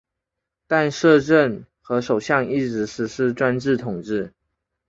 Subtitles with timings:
[0.65, 4.33] 但摄政和首相一直施行专制统治。